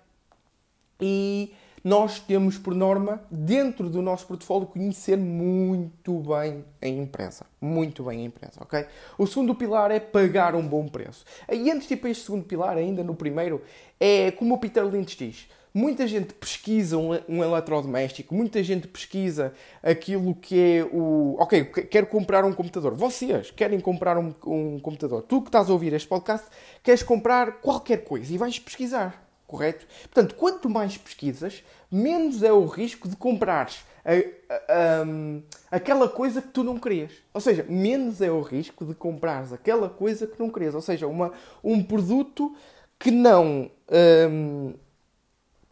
E 1.00 1.54
nós 1.84 2.20
temos 2.20 2.58
por 2.58 2.74
norma, 2.74 3.22
dentro 3.30 3.90
do 3.90 4.02
nosso 4.02 4.28
portfólio, 4.28 4.68
conhecer 4.68 5.18
muito 5.18 6.20
bem 6.20 6.66
a 6.82 6.88
empresa. 6.88 7.46
Muito 7.62 8.04
bem 8.04 8.22
a 8.22 8.24
empresa, 8.24 8.60
ok? 8.60 8.86
O 9.18 9.28
segundo 9.28 9.56
pilar 9.56 9.92
é 9.92 10.00
pagar 10.00 10.56
um 10.56 10.68
bom 10.68 10.88
preço. 10.88 11.24
E 11.52 11.70
antes 11.72 11.88
de 11.88 11.94
ir 11.94 11.98
para 11.98 12.10
este 12.10 12.26
segundo 12.26 12.46
pilar, 12.46 12.78
ainda 12.78 13.04
no 13.04 13.16
primeiro, 13.16 13.62
é 14.00 14.32
como 14.32 14.56
o 14.56 14.58
Peter 14.58 14.86
Lynch 14.86 15.18
diz. 15.18 15.48
Muita 15.74 16.08
gente 16.08 16.34
pesquisa 16.34 16.98
um, 16.98 17.12
um 17.30 17.44
eletrodoméstico, 17.44 18.34
muita 18.34 18.64
gente 18.64 18.88
pesquisa 18.88 19.54
aquilo 19.84 20.34
que 20.34 20.60
é 20.60 20.84
o. 20.92 21.36
Ok, 21.40 21.66
quero 21.66 22.08
comprar 22.08 22.44
um 22.44 22.52
computador. 22.52 22.96
Vocês 22.96 23.52
querem 23.52 23.80
comprar 23.80 24.18
um, 24.18 24.34
um 24.46 24.80
computador. 24.80 25.22
Tu 25.22 25.40
que 25.42 25.50
estás 25.50 25.70
a 25.70 25.74
ouvir 25.74 25.94
este 25.94 26.08
podcast, 26.08 26.48
queres 26.82 27.04
comprar 27.04 27.62
qualquer 27.62 28.04
coisa 28.04 28.34
e 28.34 28.38
vais 28.38 28.58
pesquisar 28.58 29.27
correto? 29.48 29.88
Portanto, 30.04 30.36
quanto 30.36 30.70
mais 30.70 30.98
pesquisas, 30.98 31.64
menos 31.90 32.44
é 32.44 32.52
o 32.52 32.66
risco 32.66 33.08
de 33.08 33.16
comprares 33.16 33.86
a, 34.08 34.14
a, 34.54 35.02
a, 35.02 35.76
aquela 35.76 36.08
coisa 36.08 36.42
que 36.42 36.48
tu 36.48 36.64
não 36.64 36.80
querias. 36.80 37.12
Ou 37.34 37.42
seja, 37.42 37.66
menos 37.68 38.22
é 38.22 38.32
o 38.32 38.42
risco 38.42 38.86
de 38.86 38.96
comprares 38.96 39.52
aquela 39.52 39.90
coisa 39.90 40.26
que 40.26 40.40
não 40.40 40.50
querias. 40.50 40.74
Ou 40.74 40.82
seja, 40.82 41.08
uma, 41.08 41.34
um 41.62 41.84
produto 41.84 42.56
que 42.98 43.12
não, 43.12 43.70
um, 44.32 44.74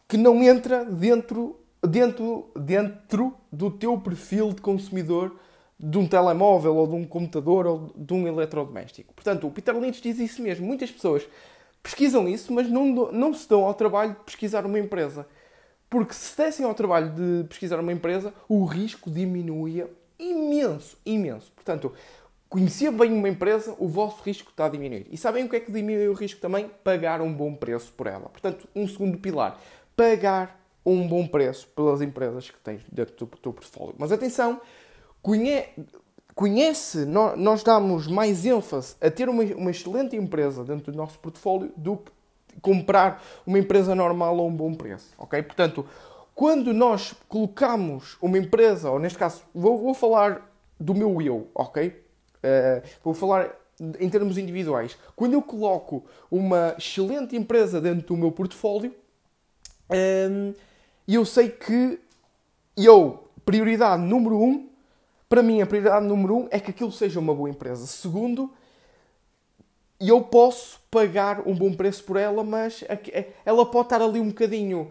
que 0.06 0.18
não 0.18 0.42
entra 0.42 0.84
dentro, 0.84 1.58
dentro, 1.82 2.50
dentro 2.54 3.34
do 3.50 3.70
teu 3.70 3.98
perfil 3.98 4.52
de 4.52 4.60
consumidor 4.60 5.34
de 5.78 5.98
um 5.98 6.06
telemóvel 6.06 6.76
ou 6.76 6.86
de 6.86 6.94
um 6.94 7.04
computador 7.04 7.66
ou 7.66 7.92
de 7.96 8.14
um 8.14 8.26
eletrodoméstico. 8.26 9.12
Portanto, 9.14 9.46
o 9.46 9.50
Peter 9.50 9.76
Lynch 9.76 10.00
diz 10.00 10.18
isso 10.18 10.42
mesmo. 10.42 10.66
Muitas 10.66 10.90
pessoas 10.90 11.26
pesquisam 11.86 12.28
isso, 12.28 12.52
mas 12.52 12.68
não, 12.68 13.12
não 13.12 13.32
se 13.32 13.48
dão 13.48 13.64
ao 13.64 13.72
trabalho 13.72 14.12
de 14.12 14.24
pesquisar 14.24 14.66
uma 14.66 14.78
empresa. 14.78 15.26
Porque 15.88 16.12
se 16.12 16.36
dessem 16.36 16.66
ao 16.66 16.74
trabalho 16.74 17.10
de 17.10 17.44
pesquisar 17.48 17.78
uma 17.78 17.92
empresa, 17.92 18.34
o 18.48 18.64
risco 18.64 19.08
diminuía 19.08 19.88
imenso, 20.18 20.98
imenso. 21.06 21.52
Portanto, 21.54 21.92
conhecer 22.48 22.90
bem 22.90 23.12
uma 23.12 23.28
empresa, 23.28 23.76
o 23.78 23.86
vosso 23.86 24.20
risco 24.24 24.50
está 24.50 24.66
a 24.66 24.68
diminuir. 24.68 25.06
E 25.12 25.16
sabem 25.16 25.44
o 25.44 25.48
que 25.48 25.56
é 25.56 25.60
que 25.60 25.70
diminui 25.70 26.08
o 26.08 26.12
risco 26.12 26.40
também? 26.40 26.68
Pagar 26.82 27.20
um 27.20 27.32
bom 27.32 27.54
preço 27.54 27.92
por 27.92 28.08
ela. 28.08 28.28
Portanto, 28.28 28.68
um 28.74 28.88
segundo 28.88 29.18
pilar. 29.18 29.60
Pagar 29.94 30.60
um 30.84 31.06
bom 31.06 31.24
preço 31.26 31.68
pelas 31.68 32.02
empresas 32.02 32.50
que 32.50 32.58
tens 32.58 32.82
dentro 32.90 33.14
do 33.14 33.36
teu 33.36 33.52
portfólio. 33.52 33.94
Mas 33.96 34.10
atenção, 34.10 34.60
conhece, 35.22 35.70
conhece 36.36 37.06
nós 37.06 37.62
damos 37.62 38.06
mais 38.06 38.44
ênfase 38.44 38.94
a 39.00 39.10
ter 39.10 39.26
uma, 39.26 39.42
uma 39.42 39.70
excelente 39.70 40.14
empresa 40.16 40.62
dentro 40.62 40.92
do 40.92 40.96
nosso 40.96 41.18
portfólio 41.18 41.72
do 41.74 41.96
que 41.96 42.12
comprar 42.60 43.24
uma 43.46 43.58
empresa 43.58 43.94
normal 43.94 44.38
a 44.38 44.42
um 44.42 44.54
bom 44.54 44.74
preço, 44.74 45.14
ok? 45.16 45.42
Portanto, 45.42 45.86
quando 46.34 46.74
nós 46.74 47.14
colocamos 47.26 48.18
uma 48.20 48.36
empresa, 48.36 48.90
ou 48.90 48.98
neste 48.98 49.18
caso, 49.18 49.42
vou, 49.54 49.78
vou 49.78 49.94
falar 49.94 50.52
do 50.78 50.94
meu 50.94 51.22
eu, 51.22 51.48
ok? 51.54 51.88
Uh, 51.88 52.86
vou 53.02 53.14
falar 53.14 53.50
em 53.98 54.08
termos 54.10 54.36
individuais. 54.36 54.96
Quando 55.14 55.32
eu 55.32 55.40
coloco 55.40 56.04
uma 56.30 56.74
excelente 56.76 57.34
empresa 57.34 57.80
dentro 57.80 58.06
do 58.06 58.16
meu 58.16 58.30
portfólio, 58.30 58.94
um, 59.90 59.94
ehm, 59.94 60.54
eu 61.08 61.24
sei 61.24 61.48
que 61.48 61.98
eu, 62.76 63.28
prioridade 63.44 64.02
número 64.02 64.38
um, 64.38 64.68
para 65.28 65.42
mim 65.42 65.60
a 65.60 65.66
prioridade 65.66 66.06
número 66.06 66.36
um 66.36 66.48
é 66.50 66.60
que 66.60 66.70
aquilo 66.70 66.92
seja 66.92 67.18
uma 67.18 67.34
boa 67.34 67.50
empresa. 67.50 67.86
Segundo, 67.86 68.52
eu 70.00 70.22
posso 70.22 70.80
pagar 70.90 71.46
um 71.46 71.54
bom 71.54 71.72
preço 71.72 72.04
por 72.04 72.16
ela, 72.16 72.44
mas 72.44 72.84
ela 73.44 73.66
pode 73.66 73.86
estar 73.86 74.02
ali 74.02 74.20
um 74.20 74.28
bocadinho 74.28 74.90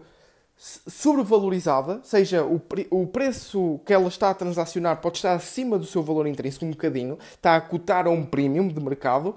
sobrevalorizada, 0.58 2.00
seja 2.02 2.42
o, 2.42 2.60
o 2.90 3.06
preço 3.06 3.78
que 3.84 3.92
ela 3.92 4.08
está 4.08 4.30
a 4.30 4.34
transacionar 4.34 5.00
pode 5.02 5.16
estar 5.18 5.34
acima 5.34 5.78
do 5.78 5.84
seu 5.84 6.02
valor 6.02 6.26
intrínseco 6.26 6.64
um 6.64 6.70
bocadinho, 6.70 7.18
está 7.34 7.56
a 7.56 7.60
cotar 7.60 8.06
a 8.06 8.10
um 8.10 8.24
premium 8.24 8.66
de 8.66 8.80
mercado, 8.80 9.36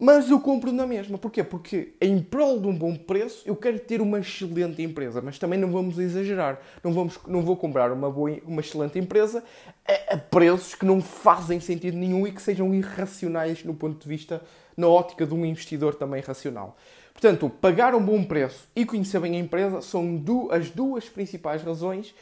mas 0.00 0.30
eu 0.30 0.38
compro 0.38 0.70
na 0.70 0.86
mesma. 0.86 1.18
Porquê? 1.18 1.42
Porque 1.42 1.94
em 2.00 2.22
prol 2.22 2.60
de 2.60 2.68
um 2.68 2.74
bom 2.74 2.94
preço 2.94 3.42
eu 3.44 3.56
quero 3.56 3.80
ter 3.80 4.00
uma 4.00 4.20
excelente 4.20 4.80
empresa, 4.80 5.20
mas 5.20 5.38
também 5.38 5.58
não 5.58 5.72
vamos 5.72 5.98
exagerar. 5.98 6.60
Não, 6.84 6.92
vamos, 6.92 7.18
não 7.26 7.42
vou 7.42 7.56
comprar 7.56 7.90
uma, 7.90 8.08
boa, 8.08 8.38
uma 8.46 8.60
excelente 8.60 8.98
empresa 8.98 9.42
a, 9.86 10.14
a 10.14 10.16
preços 10.16 10.74
que 10.76 10.86
não 10.86 11.00
fazem 11.00 11.58
sentido 11.58 11.96
nenhum 11.96 12.26
e 12.26 12.32
que 12.32 12.40
sejam 12.40 12.72
irracionais 12.72 13.64
no 13.64 13.74
ponto 13.74 14.00
de 14.00 14.08
vista, 14.08 14.40
na 14.76 14.86
ótica 14.86 15.26
de 15.26 15.34
um 15.34 15.44
investidor 15.44 15.96
também 15.96 16.22
racional. 16.22 16.76
Portanto, 17.12 17.50
pagar 17.50 17.96
um 17.96 18.00
bom 18.00 18.22
preço 18.22 18.68
e 18.76 18.84
conhecer 18.84 19.18
bem 19.18 19.34
a 19.34 19.40
empresa 19.40 19.82
são 19.82 20.22
as 20.52 20.70
duas 20.70 21.08
principais 21.08 21.62
razões 21.62 22.14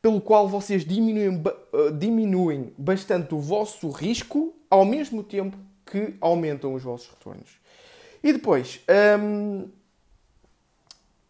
pelo 0.00 0.20
qual 0.20 0.48
vocês 0.48 0.84
diminuem, 0.86 1.42
eh, 1.44 1.90
diminuem 1.90 2.72
bastante 2.78 3.34
o 3.34 3.40
vosso 3.40 3.90
risco 3.90 4.54
ao 4.70 4.86
mesmo 4.86 5.22
tempo 5.22 5.58
que 5.90 6.14
aumentam 6.20 6.74
os 6.74 6.82
vossos 6.82 7.08
retornos. 7.08 7.58
E 8.22 8.32
depois, 8.32 8.80
um, 9.28 9.68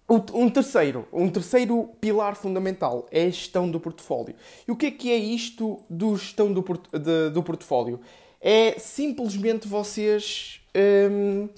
um 0.08 0.48
terceiro, 0.48 1.06
um 1.12 1.28
terceiro 1.28 1.90
pilar 2.00 2.34
fundamental 2.34 3.06
é 3.10 3.24
a 3.24 3.30
gestão 3.30 3.70
do 3.70 3.78
portfólio. 3.78 4.34
E 4.66 4.72
o 4.72 4.76
que 4.76 4.86
é 4.86 4.90
que 4.90 5.12
é 5.12 5.16
isto 5.16 5.82
do 5.88 6.16
gestão 6.16 6.52
do, 6.52 6.62
de, 6.62 7.30
do 7.30 7.42
portfólio? 7.42 8.00
É 8.40 8.78
simplesmente 8.78 9.68
vocês. 9.68 10.60
Um, 10.74 11.48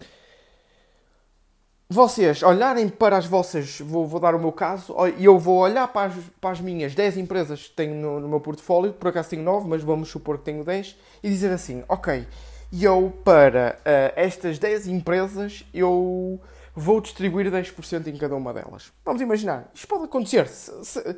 vocês 1.93 2.45
olharem 2.45 2.89
para 2.89 3.17
as 3.17 3.27
vossas, 3.27 3.81
vou, 3.81 4.07
vou, 4.07 4.21
dar 4.21 4.33
o 4.37 4.39
meu 4.39 4.53
caso, 4.53 4.95
e 5.19 5.25
eu 5.25 5.37
vou 5.41 5.59
olhar 5.59 5.89
para 5.89 6.07
as, 6.07 6.15
para 6.41 6.51
as 6.51 6.61
minhas 6.61 6.95
10 6.95 7.17
empresas 7.17 7.67
que 7.67 7.75
tenho 7.75 7.97
no, 7.97 8.21
no, 8.21 8.29
meu 8.29 8.39
portfólio, 8.39 8.93
por 8.93 9.09
acaso 9.09 9.31
tenho 9.31 9.43
9, 9.43 9.67
mas 9.67 9.83
vamos 9.83 10.09
supor 10.09 10.39
que 10.39 10.45
tenho 10.45 10.63
10, 10.63 10.97
e 11.21 11.29
dizer 11.29 11.51
assim, 11.51 11.83
ok, 11.89 12.25
eu 12.73 13.13
para 13.25 13.79
uh, 13.81 14.13
estas 14.17 14.59
10 14.59 14.89
empresas, 14.89 15.65
eu 15.75 16.41
vou 16.75 17.01
distribuir 17.01 17.51
10% 17.51 18.07
em 18.07 18.17
cada 18.17 18.37
uma 18.37 18.55
delas. 18.55 18.93
Vamos 19.05 19.21
imaginar, 19.21 19.71
isto 19.75 19.89
pode 19.89 20.05
acontecer, 20.05 20.47
se, 20.49 20.85
se, 20.85 21.17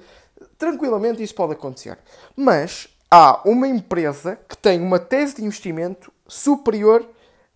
tranquilamente 0.56 1.22
isso 1.22 1.34
pode 1.34 1.52
acontecer. 1.52 1.98
Mas 2.34 2.88
há 3.10 3.42
uma 3.44 3.68
empresa 3.68 4.38
que 4.48 4.56
tem 4.56 4.80
uma 4.80 4.98
tese 4.98 5.36
de 5.36 5.44
investimento 5.44 6.12
superior 6.26 7.06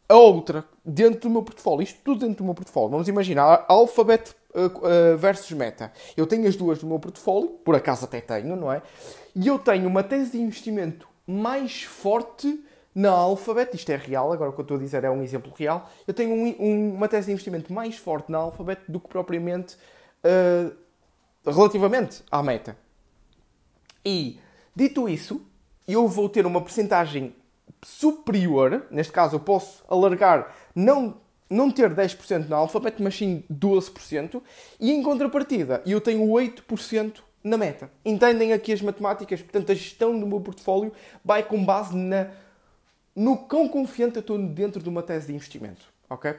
a 0.08 0.14
outra 0.14 0.64
dentro 0.84 1.22
do 1.22 1.30
meu 1.30 1.42
portfólio. 1.42 1.82
Isto 1.82 1.98
tudo 2.04 2.20
dentro 2.20 2.38
do 2.38 2.44
meu 2.44 2.54
portfólio. 2.54 2.90
Vamos 2.90 3.08
imaginar 3.08 3.64
Alphabet 3.66 4.34
uh, 4.54 4.66
uh, 4.66 5.16
versus 5.16 5.50
Meta. 5.52 5.92
Eu 6.16 6.26
tenho 6.26 6.46
as 6.46 6.54
duas 6.54 6.82
no 6.82 6.88
meu 6.88 6.98
portfólio, 6.98 7.48
por 7.64 7.74
acaso 7.74 8.04
até 8.04 8.20
tenho, 8.20 8.54
não 8.54 8.72
é? 8.72 8.82
E 9.34 9.46
eu 9.46 9.58
tenho 9.58 9.88
uma 9.88 10.02
tese 10.02 10.32
de 10.32 10.40
investimento 10.40 11.08
mais 11.26 11.82
forte 11.82 12.62
na 12.96 13.10
Alphabet, 13.10 13.76
isto 13.76 13.92
é 13.92 13.96
real, 13.96 14.32
agora 14.32 14.48
o 14.48 14.54
que 14.54 14.60
eu 14.60 14.62
estou 14.62 14.78
a 14.78 14.80
dizer 14.80 15.04
é 15.04 15.10
um 15.10 15.22
exemplo 15.22 15.52
real. 15.54 15.86
Eu 16.06 16.14
tenho 16.14 16.32
um, 16.32 16.56
um, 16.58 16.94
uma 16.94 17.06
tese 17.06 17.26
de 17.26 17.32
investimento 17.32 17.70
mais 17.70 17.94
forte 17.98 18.32
na 18.32 18.38
Alphabet 18.38 18.80
do 18.88 18.98
que 18.98 19.06
propriamente 19.06 19.76
uh, 20.24 20.74
relativamente 21.44 22.22
à 22.30 22.42
Meta. 22.42 22.74
E, 24.02 24.40
dito 24.74 25.06
isso, 25.10 25.42
eu 25.86 26.08
vou 26.08 26.26
ter 26.26 26.46
uma 26.46 26.62
percentagem 26.62 27.34
superior, 27.84 28.86
neste 28.90 29.12
caso 29.12 29.36
eu 29.36 29.40
posso 29.40 29.84
alargar, 29.90 30.56
não, 30.74 31.18
não 31.50 31.70
ter 31.70 31.94
10% 31.94 32.48
na 32.48 32.56
Alphabet, 32.56 33.02
mas 33.02 33.14
sim 33.14 33.44
12%, 33.52 34.40
e 34.80 34.90
em 34.90 35.02
contrapartida 35.02 35.82
eu 35.84 36.00
tenho 36.00 36.26
8% 36.26 37.16
na 37.44 37.58
meta. 37.58 37.90
Entendem 38.02 38.54
aqui 38.54 38.72
as 38.72 38.80
matemáticas? 38.80 39.42
Portanto, 39.42 39.70
a 39.70 39.74
gestão 39.74 40.18
do 40.18 40.26
meu 40.26 40.40
portfólio 40.40 40.92
vai 41.22 41.42
com 41.42 41.62
base 41.62 41.94
na, 41.94 42.30
no 43.16 43.36
quão 43.38 43.68
confiante 43.68 44.16
eu 44.16 44.20
estou 44.20 44.38
dentro 44.38 44.82
de 44.82 44.88
uma 44.88 45.02
tese 45.02 45.28
de 45.28 45.34
investimento. 45.34 45.86
Ok? 46.08 46.34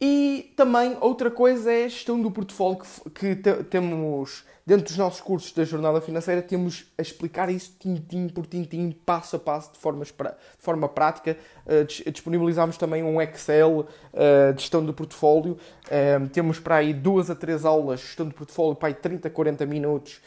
E 0.00 0.54
também 0.56 0.96
outra 0.98 1.30
coisa 1.30 1.70
é 1.70 1.84
a 1.84 1.88
gestão 1.88 2.20
do 2.20 2.30
portfólio 2.30 2.78
que, 3.14 3.36
que 3.36 3.64
temos 3.64 4.44
dentro 4.64 4.86
dos 4.86 4.96
nossos 4.96 5.20
cursos 5.20 5.52
da 5.52 5.64
jornada 5.64 6.00
financeira, 6.00 6.40
temos 6.40 6.86
a 6.96 7.02
explicar 7.02 7.50
isso 7.50 7.74
tintim 7.78 8.28
por 8.28 8.46
tintim, 8.46 8.92
passo 9.04 9.36
a 9.36 9.38
passo, 9.38 9.72
de, 9.72 9.78
formas, 9.78 10.08
de 10.08 10.14
forma 10.60 10.88
prática. 10.88 11.36
Uh, 11.66 12.10
disponibilizamos 12.10 12.76
também 12.76 13.02
um 13.02 13.20
Excel 13.20 13.80
uh, 13.80 14.54
de 14.54 14.60
gestão 14.62 14.84
do 14.84 14.94
portfólio. 14.94 15.58
Uh, 15.86 16.28
temos 16.28 16.60
para 16.60 16.76
aí 16.76 16.94
duas 16.94 17.28
a 17.30 17.34
três 17.34 17.64
aulas 17.64 18.00
de 18.00 18.06
gestão 18.06 18.26
do 18.26 18.34
portfólio, 18.34 18.76
para 18.76 18.88
aí 18.88 18.94
30, 18.94 19.28
40 19.28 19.66
minutos. 19.66 20.20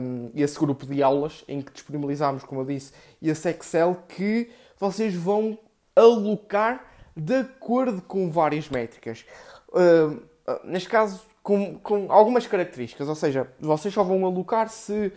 Um, 0.00 0.30
esse 0.34 0.58
grupo 0.58 0.86
de 0.86 1.02
aulas 1.02 1.44
em 1.46 1.60
que 1.60 1.72
disponibilizamos, 1.72 2.42
como 2.42 2.62
eu 2.62 2.64
disse, 2.64 2.92
esse 3.20 3.48
Excel 3.48 3.96
que 4.08 4.50
vocês 4.82 5.14
vão 5.14 5.56
alocar 5.94 6.84
de 7.16 7.36
acordo 7.36 8.02
com 8.02 8.28
várias 8.28 8.68
métricas. 8.68 9.24
Uh, 9.68 10.20
neste 10.64 10.88
caso, 10.88 11.22
com, 11.40 11.78
com, 11.78 12.10
algumas 12.10 12.48
características, 12.48 13.08
ou 13.08 13.14
seja, 13.14 13.46
vocês 13.60 13.94
só 13.94 14.02
vão 14.02 14.26
alocar 14.26 14.68
se, 14.68 15.12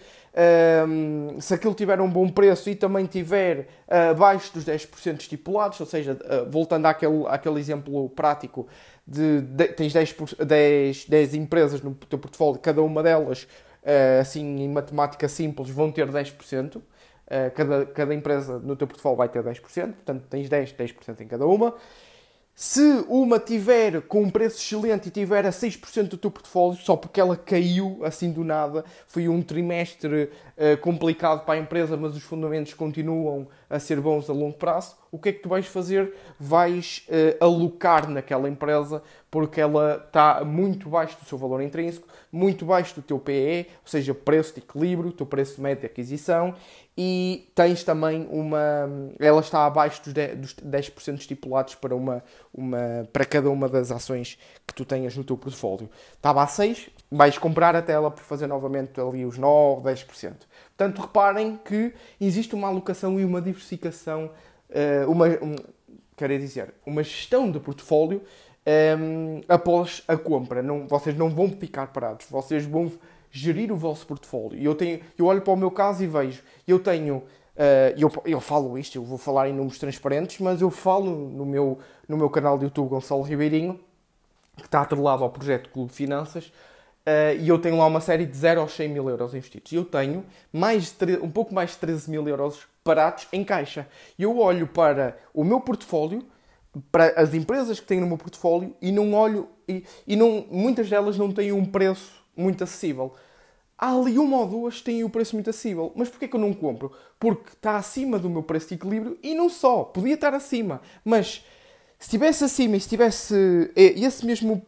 um, 0.88 1.42
se 1.42 1.54
aquilo 1.56 1.74
tiver 1.74 2.00
um 2.00 2.10
bom 2.10 2.30
preço 2.30 2.70
e 2.70 2.76
também 2.76 3.08
tiver 3.08 3.68
uh, 3.88 4.12
abaixo 4.12 4.54
dos 4.54 4.66
10% 4.66 5.22
estipulados, 5.22 5.80
ou 5.80 5.86
seja, 5.88 6.14
uh, 6.14 6.50
voltando 6.50 6.86
àquele, 6.86 7.26
àquele 7.28 7.60
exemplo 7.60 8.08
prático 8.10 8.68
de, 9.08 9.42
de 9.42 9.68
tens 9.70 9.94
10, 9.94 10.16
10, 10.46 11.06
10 11.06 11.34
empresas 11.34 11.82
no 11.82 11.96
teu 11.96 12.20
portfólio, 12.20 12.60
cada 12.60 12.84
uma 12.84 13.02
delas, 13.02 13.44
uh, 13.84 14.22
assim 14.22 14.62
em 14.62 14.70
matemática 14.70 15.28
simples, 15.28 15.72
vão 15.72 15.92
ter 15.92 16.08
10%. 16.08 16.82
Uh, 17.26 17.52
cada, 17.56 17.86
cada 17.88 18.14
empresa 18.14 18.60
no 18.60 18.76
teu 18.76 18.88
portfólio 18.88 19.18
vai 19.18 19.30
ter 19.30 19.44
10%, 19.44 19.62
portanto 19.62 20.26
tens 20.30 20.48
10, 20.48 20.74
10% 20.74 21.22
em 21.22 21.28
cada 21.28 21.46
uma. 21.46 21.76
Se 22.58 23.04
uma 23.10 23.38
tiver 23.38 24.02
com 24.04 24.22
um 24.22 24.30
preço 24.30 24.60
excelente 24.60 25.10
e 25.10 25.12
tiver 25.12 25.46
a 25.46 25.50
6% 25.50 26.08
do 26.08 26.18
teu 26.18 26.32
portfólio, 26.32 26.80
só 26.80 26.96
porque 26.96 27.20
ela 27.20 27.36
caiu 27.36 28.00
assim 28.02 28.32
do 28.32 28.46
nada, 28.46 28.86
foi 29.08 29.28
um 29.28 29.42
trimestre 29.42 30.32
uh, 30.58 30.78
complicado 30.80 31.44
para 31.44 31.56
a 31.56 31.62
empresa, 31.62 31.98
mas 31.98 32.16
os 32.16 32.24
fundamentos 32.24 32.74
continuam 32.74 33.50
a 33.70 33.78
ser 33.78 34.00
bons 34.00 34.30
a 34.30 34.34
longo 34.34 34.56
prazo, 34.56 34.96
o 35.12 35.20
que 35.20 35.30
é 35.30 35.32
que 35.34 35.40
tu 35.40 35.50
vais 35.50 35.66
fazer? 35.66 36.14
Vais 36.40 37.06
uh, 37.10 37.44
alocar 37.44 38.10
naquela 38.10 38.48
empresa 38.48 39.04
porque 39.30 39.60
ela 39.60 40.02
está 40.08 40.42
muito 40.46 40.88
baixo 40.88 41.20
do 41.20 41.26
seu 41.26 41.38
valor 41.38 41.62
intrínseco, 41.62 42.08
muito 42.36 42.66
baixo 42.66 42.94
do 42.96 43.02
teu 43.02 43.18
PE, 43.18 43.68
ou 43.70 43.88
seja, 43.88 44.14
preço 44.14 44.54
de 44.54 44.60
equilíbrio, 44.60 45.14
teu 45.14 45.26
preço 45.26 45.56
de 45.56 45.62
média 45.62 45.80
de 45.82 45.86
aquisição, 45.86 46.54
e 46.98 47.50
tens 47.56 47.84
também 47.84 48.28
uma. 48.30 48.90
Ela 49.20 49.40
está 49.40 49.66
abaixo 49.66 50.02
dos 50.04 50.14
10%, 50.14 50.36
dos 50.36 50.54
10 50.54 50.94
estipulados 51.20 51.76
para, 51.76 51.96
uma, 51.96 52.22
uma, 52.54 53.08
para 53.12 53.24
cada 53.24 53.50
uma 53.50 53.70
das 53.70 53.90
ações 53.90 54.38
que 54.68 54.74
tu 54.74 54.84
tenhas 54.84 55.16
no 55.16 55.24
teu 55.24 55.38
portfólio. 55.38 55.90
Estava 56.14 56.44
a 56.44 56.48
6, 56.48 56.90
vais 57.10 57.38
comprar 57.38 57.74
até 57.76 57.94
ela 57.94 58.12
por 58.12 58.24
fazer 58.24 58.48
novamente 58.48 59.00
ali 59.00 59.26
os 59.26 59.38
9, 59.38 59.90
10%. 59.90 60.34
Portanto, 60.78 61.02
reparem 61.02 61.58
que 61.64 61.94
existe 62.20 62.54
uma 62.54 62.68
alocação 62.68 63.18
e 63.18 63.24
uma 63.24 63.42
diversificação, 63.42 64.30
uh, 64.70 65.10
uma, 65.10 65.28
um, 65.28 65.56
quero 66.18 66.38
dizer, 66.38 66.74
uma 66.86 67.02
gestão 67.02 67.50
de 67.50 67.60
portfólio 67.60 68.22
um, 69.00 69.42
após 69.48 70.04
a 70.08 70.18
compra. 70.18 70.62
Não, 70.62 70.88
vocês 70.88 71.16
não 71.16 71.30
vão 71.30 71.50
ficar 71.50 71.88
parados, 71.88 72.26
vocês 72.30 72.66
vão 72.66 72.92
gerir 73.32 73.72
o 73.72 73.76
vosso 73.76 74.08
portfólio. 74.08 74.62
Eu, 74.62 74.74
tenho, 74.76 75.02
eu 75.18 75.26
olho 75.26 75.42
para 75.42 75.54
o 75.54 75.58
meu 75.58 75.70
caso 75.70 76.04
e 76.04 76.08
vejo, 76.08 76.42
eu 76.68 76.80
tenho, 76.80 77.18
uh, 77.18 77.24
eu, 77.98 78.12
eu 78.26 78.40
falo 78.40 78.78
isto, 78.78 78.98
eu 78.98 79.04
vou 79.04 79.18
falar 79.18 79.50
em 79.50 79.54
números 79.54 79.78
transparentes, 79.78 80.40
mas 80.40 80.62
eu 80.62 80.72
falo 80.72 81.12
no 81.12 81.46
meu, 81.46 81.78
no 82.08 82.18
meu 82.18 82.30
canal 82.30 82.58
de 82.58 82.66
YouTube 82.66 82.90
Gonçalo 82.90 83.22
Ribeirinho, 83.22 83.80
que 84.56 84.66
está 84.66 84.82
atrelado 84.82 85.24
ao 85.24 85.30
projeto 85.30 85.70
Clube 85.70 85.92
Finanças, 85.92 86.46
uh, 86.46 87.36
e 87.38 87.48
eu 87.50 87.60
tenho 87.60 87.78
lá 87.78 87.86
uma 87.86 88.00
série 88.00 88.26
de 88.26 88.38
0 88.38 88.62
aos 88.62 88.74
100 88.74 88.88
mil 88.88 89.10
euros 89.10 89.34
investidos. 89.36 89.72
Eu 89.74 89.84
tenho 89.84 90.26
mais 90.52 90.96
um 91.22 91.30
pouco 91.30 91.54
mais 91.54 91.72
de 91.72 91.78
13 91.78 92.10
mil 92.10 92.26
euros 92.28 92.66
parados 92.86 93.28
em 93.34 93.44
caixa. 93.44 93.86
Eu 94.18 94.40
olho 94.40 94.66
para 94.66 95.18
o 95.34 95.44
meu 95.44 95.60
portfólio, 95.60 96.26
para 96.92 97.20
as 97.20 97.34
empresas 97.34 97.80
que 97.80 97.86
tenho 97.86 98.02
no 98.02 98.08
meu 98.08 98.18
portfólio, 98.18 98.76
e 98.82 98.92
não 98.92 99.14
olho, 99.14 99.48
e, 99.68 99.84
e 100.08 100.16
não, 100.16 100.46
muitas 100.50 100.90
delas 100.90 101.18
não 101.18 101.32
têm 101.32 101.52
um 101.52 101.66
preço 101.66 102.24
muito 102.36 102.64
acessível. 102.64 103.14
Há 103.78 103.92
ali 103.92 104.18
uma 104.18 104.38
ou 104.38 104.48
duas 104.48 104.78
que 104.78 104.86
têm 104.86 105.04
o 105.04 105.10
preço 105.10 105.36
muito 105.36 105.50
acessível. 105.50 105.92
Mas 105.96 106.10
porquê 106.10 106.28
que 106.28 106.36
eu 106.36 106.40
não 106.40 106.54
compro? 106.54 106.92
Porque 107.20 107.50
está 107.50 107.76
acima 107.76 108.18
do 108.18 108.30
meu 108.30 108.42
preço 108.42 108.70
de 108.70 108.76
equilíbrio 108.76 109.18
e 109.22 109.36
não 109.36 109.50
só. 109.50 109.84
Podia 109.84 110.14
estar 110.14 110.34
acima. 110.34 110.82
Mas 111.04 111.44
se 112.00 112.08
estivesse 112.08 112.44
acima 112.46 112.78
e 112.78 112.80
se 112.80 112.88
tivesse 112.88 113.72
esse 113.76 114.26
mesmo 114.26 114.66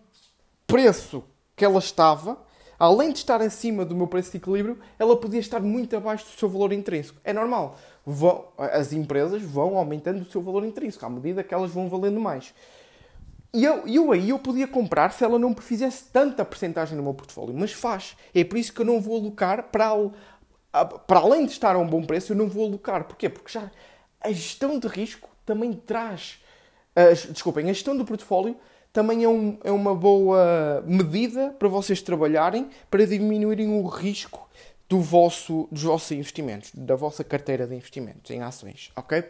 preço 0.65 1.23
que 1.55 1.63
ela 1.63 1.79
estava, 1.79 2.37
além 2.77 3.13
de 3.13 3.19
estar 3.19 3.41
acima 3.41 3.85
do 3.85 3.95
meu 3.95 4.07
preço 4.07 4.31
de 4.31 4.37
equilíbrio, 4.37 4.77
ela 4.99 5.15
podia 5.15 5.39
estar 5.39 5.61
muito 5.61 5.95
abaixo 5.95 6.25
do 6.25 6.37
seu 6.37 6.49
valor 6.49 6.73
intrínseco. 6.73 7.19
É 7.23 7.31
normal. 7.31 7.77
Vão, 8.09 8.45
as 8.57 8.93
empresas 8.93 9.41
vão 9.41 9.77
aumentando 9.77 10.21
o 10.21 10.25
seu 10.25 10.41
valor 10.41 10.63
intrínseco 10.63 11.05
à 11.05 11.09
medida 11.09 11.43
que 11.43 11.53
elas 11.53 11.71
vão 11.71 11.89
valendo 11.89 12.21
mais. 12.21 12.53
E 13.53 13.65
eu, 13.65 13.85
eu 13.85 14.13
aí 14.13 14.29
eu 14.29 14.39
podia 14.39 14.65
comprar 14.65 15.11
se 15.11 15.25
ela 15.25 15.37
não 15.37 15.53
fizesse 15.53 16.05
tanta 16.05 16.45
porcentagem 16.45 16.95
no 16.95 17.03
meu 17.03 17.13
portfólio, 17.13 17.53
mas 17.53 17.73
faz. 17.73 18.15
É 18.33 18.45
por 18.45 18.57
isso 18.57 18.71
que 18.71 18.79
eu 18.79 18.85
não 18.85 19.01
vou 19.01 19.17
alocar 19.17 19.63
para, 19.63 19.89
para 21.05 21.19
além 21.19 21.45
de 21.45 21.51
estar 21.51 21.75
a 21.75 21.79
um 21.79 21.85
bom 21.85 22.01
preço, 22.01 22.31
eu 22.31 22.37
não 22.37 22.47
vou 22.47 22.65
alocar. 22.65 23.03
Porquê? 23.03 23.27
Porque 23.27 23.51
já 23.51 23.69
a 24.21 24.31
gestão 24.31 24.79
de 24.79 24.87
risco 24.87 25.27
também 25.45 25.73
traz. 25.73 26.41
Uh, 26.95 27.33
desculpem, 27.33 27.69
a 27.69 27.73
gestão 27.73 27.97
do 27.97 28.05
portfólio 28.05 28.55
também 28.93 29.25
é, 29.25 29.27
um, 29.27 29.57
é 29.65 29.71
uma 29.71 29.93
boa 29.93 30.81
medida 30.87 31.53
para 31.59 31.67
vocês 31.67 32.01
trabalharem 32.01 32.69
para 32.89 33.05
diminuírem 33.05 33.69
o 33.69 33.85
risco 33.85 34.47
do 34.89 34.99
vosso, 34.99 35.67
dos 35.71 35.83
vossos 35.83 36.11
investimentos, 36.11 36.71
da 36.73 36.95
vossa 36.95 37.23
carteira 37.23 37.67
de 37.67 37.75
investimentos 37.75 38.31
em 38.31 38.41
ações, 38.41 38.91
ok? 38.95 39.23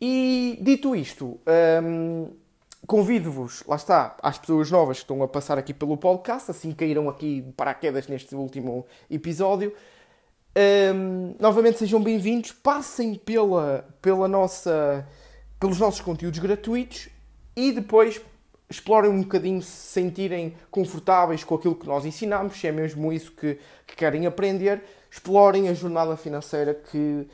E 0.00 0.58
dito 0.62 0.94
isto, 0.94 1.38
um, 1.82 2.30
Convido-vos, 2.86 3.64
lá 3.66 3.76
está, 3.76 4.16
às 4.22 4.38
pessoas 4.38 4.70
novas 4.70 4.98
que 4.98 5.04
estão 5.04 5.22
a 5.22 5.28
passar 5.28 5.58
aqui 5.58 5.74
pelo 5.74 5.96
podcast, 5.96 6.50
assim 6.50 6.72
caíram 6.72 7.08
aqui 7.08 7.44
paraquedas 7.56 8.06
neste 8.06 8.34
último 8.34 8.86
episódio. 9.10 9.74
Um, 10.94 11.34
novamente 11.40 11.78
sejam 11.78 12.02
bem-vindos, 12.02 12.52
passem 12.52 13.16
pela, 13.16 13.86
pela 14.00 14.28
nossa, 14.28 15.06
pelos 15.58 15.78
nossos 15.78 16.00
conteúdos 16.00 16.38
gratuitos 16.38 17.08
e 17.54 17.72
depois 17.72 18.20
explorem 18.68 19.10
um 19.10 19.22
bocadinho 19.22 19.62
se 19.62 19.70
sentirem 19.70 20.54
confortáveis 20.70 21.42
com 21.42 21.54
aquilo 21.54 21.74
que 21.74 21.86
nós 21.86 22.04
ensinamos, 22.04 22.58
se 22.58 22.66
é 22.66 22.72
mesmo 22.72 23.12
isso 23.12 23.32
que, 23.32 23.58
que 23.86 23.96
querem 23.96 24.26
aprender, 24.26 24.82
explorem 25.10 25.68
a 25.68 25.74
jornada 25.74 26.16
financeira 26.16 26.74
que 26.74 27.26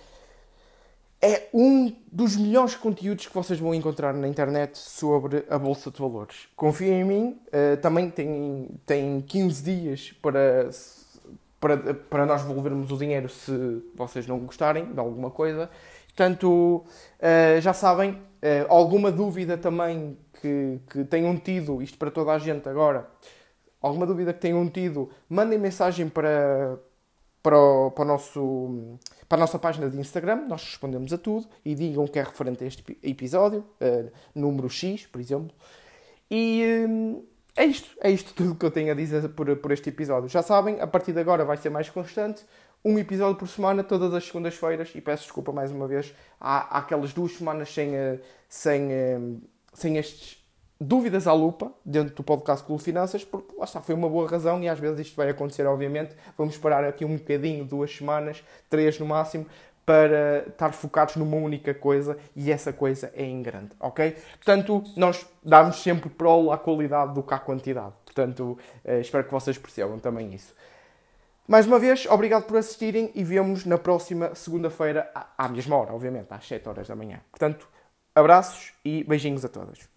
é 1.25 1.49
um 1.55 1.91
dos 2.13 2.37
melhores 2.37 2.75
conteúdos 2.75 3.27
que 3.27 3.35
vocês 3.35 3.59
vão 3.59 3.75
encontrar 3.75 4.13
na 4.13 4.29
internet 4.29 4.77
sobre 4.77 5.43
a 5.49 5.59
Bolsa 5.59 5.91
de 5.91 5.99
Valores. 5.99 6.49
Confiem 6.55 7.01
em 7.01 7.05
mim, 7.05 7.41
uh, 7.49 7.79
também 7.79 8.11
tem, 8.11 8.69
tem 8.85 9.23
15 9.23 9.63
dias 9.63 10.15
para, 10.21 10.69
para, 11.59 11.95
para 11.95 12.27
nós 12.27 12.43
devolvermos 12.43 12.91
o 12.91 12.99
dinheiro 12.99 13.31
se 13.31 13.83
vocês 13.95 14.27
não 14.27 14.39
gostarem 14.41 14.93
de 14.93 15.01
alguma 15.01 15.31
coisa. 15.31 15.71
Portanto, 16.15 16.85
uh, 17.19 17.61
já 17.61 17.73
sabem, 17.73 18.13
uh, 18.13 18.67
alguma 18.69 19.11
dúvida 19.11 19.59
também 19.59 20.17
que, 20.41 20.81
que 20.89 21.05
tenham 21.05 21.37
tido, 21.37 21.83
isto 21.83 21.99
para 21.99 22.11
toda 22.11 22.33
a 22.33 22.39
gente 22.39 22.69
agora, 22.69 23.09
alguma 23.81 24.07
dúvida 24.07 24.33
que 24.33 24.41
tenham 24.41 24.69
tido, 24.69 25.11
mandem 25.29 25.59
mensagem 25.59 26.09
para, 26.09 26.79
para 27.43 27.59
o, 27.59 27.91
para 27.91 28.05
o 28.05 28.07
nosso 28.07 28.99
para 29.29 29.39
a 29.39 29.41
nossa 29.41 29.59
página 29.59 29.91
de 29.91 29.99
Instagram, 29.99 30.47
nós 30.47 30.63
respondemos 30.63 31.13
a 31.13 31.19
tudo 31.19 31.49
e 31.65 31.75
digam 31.75 32.07
que 32.07 32.19
é 32.19 32.23
referente 32.23 32.63
a 32.63 32.67
este 32.67 32.97
episódio, 33.03 33.65
uh, 33.81 34.11
número 34.35 34.69
X, 34.71 35.07
por 35.07 35.21
exemplo. 35.21 35.51
E 36.31 36.63
uh, 36.87 37.27
é 37.57 37.65
isto, 37.65 37.97
é 38.01 38.11
isto 38.11 38.35
tudo 38.35 38.55
que 38.55 38.65
eu 38.65 38.71
tenho 38.71 38.93
a 38.93 38.95
dizer 38.95 39.29
por, 39.31 39.57
por 39.57 39.73
este 39.73 39.89
episódio. 39.89 40.29
Já 40.29 40.43
sabem, 40.43 40.81
a 40.81 40.87
partir 40.87 41.13
de 41.13 41.21
agora 41.21 41.45
vai 41.45 41.57
ser 41.57 41.71
mais 41.71 41.89
constante, 41.89 42.45
um 42.85 42.99
episódio 42.99 43.37
por 43.37 43.49
semana, 43.49 43.83
todas 43.83 44.13
as 44.13 44.25
segundas-feiras, 44.25 44.93
e 44.95 45.01
peço 45.01 45.23
desculpa 45.25 45.53
mais 45.53 45.71
uma 45.71 45.89
vez, 45.89 46.15
há, 46.41 46.77
há 46.77 46.79
aquelas 46.81 47.13
duas 47.13 47.33
semanas 47.33 47.73
sem, 47.73 47.95
uh, 47.95 48.21
sem, 48.49 48.89
sem 49.73 49.97
estes 49.97 50.45
dúvidas 50.81 51.27
à 51.27 51.33
lupa 51.33 51.73
dentro 51.85 52.15
do 52.15 52.23
podcast 52.23 52.65
Clube 52.65 52.83
Finanças, 52.83 53.25
porque 53.25 53.55
lá 53.57 53.65
está, 53.65 53.81
foi 53.81 53.95
uma 53.95 54.09
boa 54.09 54.29
razão 54.29 54.63
e 54.63 54.69
às 54.69 54.79
vezes 54.79 55.07
isto 55.07 55.17
vai 55.17 55.31
acontecer, 55.31 55.67
obviamente. 55.67 56.15
Vamos 56.37 56.55
esperar 56.55 56.85
aqui 56.85 57.05
um 57.05 57.17
bocadinho, 57.17 57.65
duas 57.65 57.95
semanas, 57.95 58.45
três 58.69 58.99
no 58.99 59.07
máximo, 59.07 59.47
para 59.87 60.47
estar 60.49 60.73
focados 60.73 61.17
numa 61.17 61.37
única 61.37 61.75
coisa 61.75 62.17
e 62.35 62.51
essa 62.51 62.73
coisa 62.73 63.13
é 63.15 63.25
em 63.25 63.43
grande, 63.43 63.71
ok? 63.79 64.17
Portanto, 64.37 64.83
nós 64.97 65.27
damos 65.43 65.83
sempre 65.83 66.09
prol 66.09 66.51
à 66.51 66.59
qualidade 66.59 67.13
do 67.15 67.23
que 67.23 67.35
à 67.35 67.39
quantidade. 67.39 67.93
Portanto, 68.05 68.59
eh, 68.85 69.01
espero 69.01 69.25
que 69.25 69.33
vocês 69.33 69.59
percebam 69.59 69.99
também 69.99 70.35
isso. 70.35 70.55
Mais 71.47 71.67
uma 71.67 71.79
vez, 71.79 72.07
obrigado 72.07 72.45
por 72.45 72.57
assistirem 72.57 73.11
e 73.15 73.23
vemos 73.23 73.67
na 73.67 73.77
próxima 73.77 74.35
segunda-feira, 74.35 75.11
à 75.37 75.47
mesma 75.47 75.77
hora, 75.77 75.93
obviamente, 75.93 76.29
às 76.31 76.47
7 76.49 76.67
horas 76.67 76.89
da 76.89 76.97
manhã. 76.97 77.21
Portanto, 77.31 77.69
abraços 78.15 78.73
e 78.83 79.05
beijinhos 79.05 79.45
a 79.45 79.49
todos. 79.49 79.94